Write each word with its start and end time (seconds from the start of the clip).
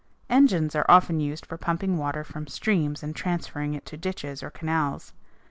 Engines 0.31 0.73
are 0.73 0.83
often 0.89 1.19
used 1.19 1.45
for 1.45 1.59
pumping 1.59 1.95
water 1.95 2.23
from 2.23 2.47
streams 2.47 3.03
and 3.03 3.15
transferring 3.15 3.75
it 3.75 3.85
to 3.85 3.97
ditches 3.97 4.41
or 4.41 4.49
canals. 4.49 5.13